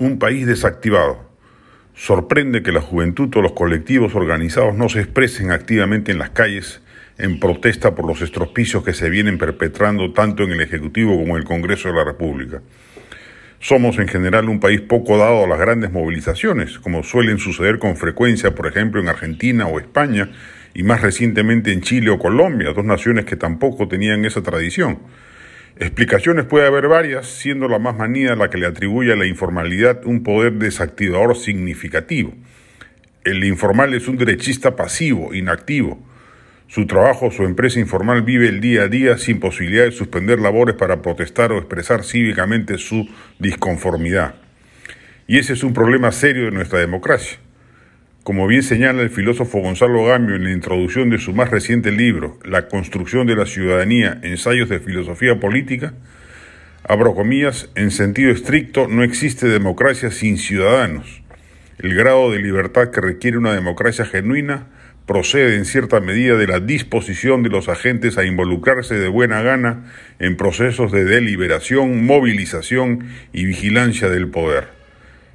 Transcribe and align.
un 0.00 0.18
país 0.18 0.46
desactivado. 0.46 1.28
Sorprende 1.94 2.62
que 2.62 2.72
la 2.72 2.80
juventud 2.80 3.28
o 3.36 3.42
los 3.42 3.52
colectivos 3.52 4.14
organizados 4.14 4.74
no 4.74 4.88
se 4.88 5.00
expresen 5.00 5.50
activamente 5.50 6.10
en 6.10 6.18
las 6.18 6.30
calles 6.30 6.80
en 7.18 7.38
protesta 7.38 7.94
por 7.94 8.06
los 8.06 8.22
estropicios 8.22 8.82
que 8.82 8.94
se 8.94 9.10
vienen 9.10 9.36
perpetrando 9.36 10.10
tanto 10.14 10.42
en 10.42 10.52
el 10.52 10.62
Ejecutivo 10.62 11.18
como 11.18 11.34
en 11.34 11.42
el 11.42 11.44
Congreso 11.44 11.88
de 11.88 11.94
la 11.96 12.04
República. 12.04 12.62
Somos 13.60 13.98
en 13.98 14.08
general 14.08 14.48
un 14.48 14.58
país 14.58 14.80
poco 14.80 15.18
dado 15.18 15.44
a 15.44 15.46
las 15.46 15.60
grandes 15.60 15.92
movilizaciones, 15.92 16.78
como 16.78 17.02
suelen 17.02 17.36
suceder 17.36 17.78
con 17.78 17.98
frecuencia, 17.98 18.54
por 18.54 18.66
ejemplo, 18.66 19.02
en 19.02 19.08
Argentina 19.08 19.66
o 19.66 19.78
España, 19.78 20.30
y 20.72 20.82
más 20.82 21.02
recientemente 21.02 21.72
en 21.72 21.82
Chile 21.82 22.08
o 22.08 22.18
Colombia, 22.18 22.72
dos 22.72 22.86
naciones 22.86 23.26
que 23.26 23.36
tampoco 23.36 23.86
tenían 23.86 24.24
esa 24.24 24.42
tradición. 24.42 25.00
Explicaciones 25.80 26.44
puede 26.44 26.66
haber 26.66 26.88
varias, 26.88 27.26
siendo 27.26 27.66
la 27.66 27.78
más 27.78 27.96
manida 27.96 28.36
la 28.36 28.50
que 28.50 28.58
le 28.58 28.66
atribuye 28.66 29.14
a 29.14 29.16
la 29.16 29.24
informalidad 29.24 30.04
un 30.04 30.22
poder 30.22 30.52
desactivador 30.52 31.34
significativo. 31.38 32.34
El 33.24 33.42
informal 33.44 33.94
es 33.94 34.06
un 34.06 34.18
derechista 34.18 34.76
pasivo, 34.76 35.32
inactivo. 35.32 35.98
Su 36.68 36.86
trabajo 36.86 37.28
o 37.28 37.30
su 37.30 37.44
empresa 37.44 37.80
informal 37.80 38.20
vive 38.20 38.48
el 38.48 38.60
día 38.60 38.82
a 38.82 38.88
día 38.88 39.16
sin 39.16 39.40
posibilidad 39.40 39.84
de 39.84 39.92
suspender 39.92 40.38
labores 40.38 40.74
para 40.74 41.00
protestar 41.00 41.50
o 41.50 41.56
expresar 41.56 42.04
cívicamente 42.04 42.76
su 42.76 43.08
disconformidad. 43.38 44.34
Y 45.26 45.38
ese 45.38 45.54
es 45.54 45.62
un 45.62 45.72
problema 45.72 46.12
serio 46.12 46.44
de 46.44 46.50
nuestra 46.50 46.78
democracia. 46.78 47.38
Como 48.22 48.46
bien 48.46 48.62
señala 48.62 49.00
el 49.00 49.08
filósofo 49.08 49.60
Gonzalo 49.60 50.04
Gamio 50.04 50.36
en 50.36 50.44
la 50.44 50.52
introducción 50.52 51.08
de 51.08 51.16
su 51.16 51.32
más 51.32 51.50
reciente 51.50 51.90
libro, 51.90 52.38
La 52.44 52.68
construcción 52.68 53.26
de 53.26 53.34
la 53.34 53.46
ciudadanía, 53.46 54.20
ensayos 54.22 54.68
de 54.68 54.78
filosofía 54.78 55.40
política, 55.40 55.94
abro 56.84 57.14
comillas, 57.14 57.70
en 57.76 57.90
sentido 57.90 58.30
estricto 58.30 58.88
no 58.88 59.04
existe 59.04 59.48
democracia 59.48 60.10
sin 60.10 60.36
ciudadanos. 60.36 61.22
El 61.78 61.94
grado 61.94 62.30
de 62.30 62.40
libertad 62.40 62.90
que 62.90 63.00
requiere 63.00 63.38
una 63.38 63.54
democracia 63.54 64.04
genuina 64.04 64.66
procede 65.06 65.56
en 65.56 65.64
cierta 65.64 65.98
medida 66.00 66.36
de 66.36 66.46
la 66.46 66.60
disposición 66.60 67.42
de 67.42 67.48
los 67.48 67.70
agentes 67.70 68.18
a 68.18 68.26
involucrarse 68.26 68.96
de 68.96 69.08
buena 69.08 69.40
gana 69.40 69.90
en 70.18 70.36
procesos 70.36 70.92
de 70.92 71.06
deliberación, 71.06 72.04
movilización 72.04 73.08
y 73.32 73.46
vigilancia 73.46 74.10
del 74.10 74.28
poder. 74.28 74.79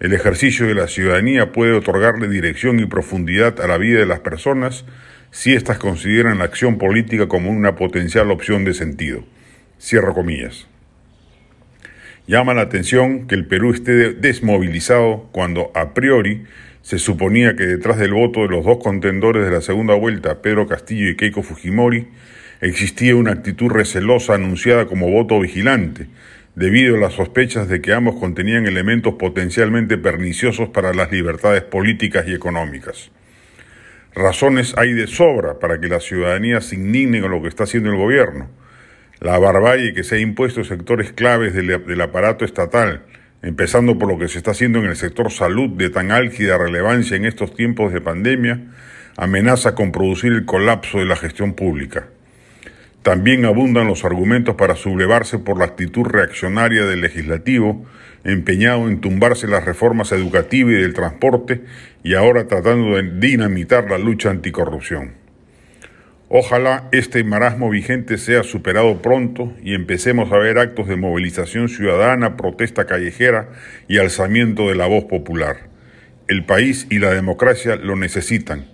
El 0.00 0.14
ejercicio 0.14 0.66
de 0.66 0.74
la 0.74 0.88
ciudadanía 0.88 1.52
puede 1.52 1.72
otorgarle 1.72 2.26
dirección 2.26 2.80
y 2.80 2.86
profundidad 2.86 3.60
a 3.60 3.66
la 3.66 3.76
vida 3.76 3.98
de 3.98 4.06
las 4.06 4.20
personas 4.20 4.86
si 5.30 5.52
éstas 5.52 5.76
consideran 5.76 6.38
la 6.38 6.44
acción 6.44 6.78
política 6.78 7.28
como 7.28 7.50
una 7.50 7.76
potencial 7.76 8.30
opción 8.30 8.64
de 8.64 8.72
sentido. 8.72 9.24
Cierro 9.78 10.14
comillas. 10.14 10.66
Llama 12.26 12.54
la 12.54 12.62
atención 12.62 13.26
que 13.26 13.34
el 13.34 13.44
Perú 13.44 13.74
esté 13.74 14.14
desmovilizado 14.14 15.28
cuando 15.32 15.70
a 15.74 15.92
priori 15.92 16.44
se 16.80 16.98
suponía 16.98 17.54
que 17.54 17.66
detrás 17.66 17.98
del 17.98 18.14
voto 18.14 18.40
de 18.40 18.48
los 18.48 18.64
dos 18.64 18.78
contendores 18.82 19.44
de 19.44 19.50
la 19.50 19.60
segunda 19.60 19.92
vuelta, 19.92 20.40
Pedro 20.40 20.66
Castillo 20.66 21.10
y 21.10 21.16
Keiko 21.16 21.42
Fujimori, 21.42 22.08
existía 22.62 23.16
una 23.16 23.32
actitud 23.32 23.70
recelosa 23.70 24.34
anunciada 24.34 24.86
como 24.86 25.10
voto 25.10 25.38
vigilante, 25.40 26.06
debido 26.54 26.96
a 26.96 27.00
las 27.00 27.14
sospechas 27.14 27.68
de 27.68 27.80
que 27.80 27.92
ambos 27.92 28.16
contenían 28.16 28.66
elementos 28.66 29.14
potencialmente 29.14 29.98
perniciosos 29.98 30.68
para 30.70 30.92
las 30.92 31.12
libertades 31.12 31.62
políticas 31.62 32.26
y 32.26 32.34
económicas. 32.34 33.10
Razones 34.14 34.74
hay 34.76 34.92
de 34.92 35.06
sobra 35.06 35.58
para 35.58 35.80
que 35.80 35.88
la 35.88 36.00
ciudadanía 36.00 36.60
se 36.60 36.74
indigne 36.74 37.20
con 37.20 37.30
lo 37.30 37.40
que 37.42 37.48
está 37.48 37.64
haciendo 37.64 37.90
el 37.90 37.96
gobierno. 37.96 38.48
La 39.20 39.38
barbarie 39.38 39.94
que 39.94 40.02
se 40.02 40.16
ha 40.16 40.18
impuesto 40.18 40.60
en 40.60 40.66
sectores 40.66 41.12
claves 41.12 41.54
del, 41.54 41.86
del 41.86 42.00
aparato 42.00 42.44
estatal, 42.44 43.02
empezando 43.42 43.98
por 43.98 44.08
lo 44.08 44.18
que 44.18 44.28
se 44.28 44.38
está 44.38 44.50
haciendo 44.50 44.80
en 44.80 44.86
el 44.86 44.96
sector 44.96 45.30
salud 45.30 45.70
de 45.70 45.90
tan 45.90 46.10
álgida 46.10 46.58
relevancia 46.58 47.16
en 47.16 47.24
estos 47.24 47.54
tiempos 47.54 47.92
de 47.92 48.00
pandemia, 48.00 48.60
amenaza 49.16 49.74
con 49.74 49.92
producir 49.92 50.32
el 50.32 50.44
colapso 50.44 50.98
de 50.98 51.04
la 51.04 51.16
gestión 51.16 51.54
pública. 51.54 52.08
También 53.02 53.46
abundan 53.46 53.86
los 53.86 54.04
argumentos 54.04 54.56
para 54.56 54.76
sublevarse 54.76 55.38
por 55.38 55.58
la 55.58 55.64
actitud 55.64 56.04
reaccionaria 56.04 56.84
del 56.84 57.00
legislativo, 57.00 57.86
empeñado 58.24 58.88
en 58.88 59.00
tumbarse 59.00 59.46
las 59.46 59.64
reformas 59.64 60.12
educativas 60.12 60.74
y 60.74 60.82
del 60.82 60.92
transporte 60.92 61.62
y 62.04 62.14
ahora 62.14 62.46
tratando 62.46 62.96
de 62.96 63.18
dinamitar 63.18 63.90
la 63.90 63.96
lucha 63.96 64.28
anticorrupción. 64.28 65.14
Ojalá 66.28 66.88
este 66.92 67.24
marasmo 67.24 67.70
vigente 67.70 68.18
sea 68.18 68.42
superado 68.42 69.00
pronto 69.00 69.52
y 69.64 69.74
empecemos 69.74 70.30
a 70.30 70.38
ver 70.38 70.58
actos 70.58 70.86
de 70.86 70.96
movilización 70.96 71.68
ciudadana, 71.68 72.36
protesta 72.36 72.84
callejera 72.84 73.48
y 73.88 73.98
alzamiento 73.98 74.68
de 74.68 74.76
la 74.76 74.86
voz 74.86 75.04
popular. 75.04 75.70
El 76.28 76.44
país 76.44 76.86
y 76.90 76.98
la 76.98 77.10
democracia 77.10 77.76
lo 77.76 77.96
necesitan. 77.96 78.66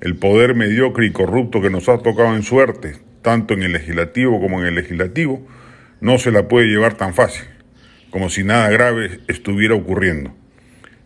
El 0.00 0.16
poder 0.16 0.54
mediocre 0.54 1.04
y 1.06 1.10
corrupto 1.10 1.60
que 1.60 1.70
nos 1.70 1.88
ha 1.88 1.98
tocado 1.98 2.34
en 2.34 2.42
suerte, 2.42 2.94
tanto 3.28 3.52
en 3.52 3.62
el 3.62 3.72
legislativo 3.72 4.40
como 4.40 4.62
en 4.62 4.68
el 4.68 4.74
legislativo, 4.76 5.46
no 6.00 6.16
se 6.16 6.32
la 6.32 6.48
puede 6.48 6.68
llevar 6.68 6.94
tan 6.94 7.12
fácil, 7.12 7.44
como 8.08 8.30
si 8.30 8.42
nada 8.42 8.70
grave 8.70 9.20
estuviera 9.28 9.74
ocurriendo. 9.74 10.34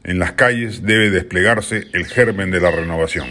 En 0.05 0.21
las 0.21 0.31
calles 0.31 0.85
debe 0.85 1.11
desplegarse 1.11 1.89
el 1.93 2.07
germen 2.07 2.53
de 2.53 2.61
la 2.61 2.71
renovación. 2.71 3.27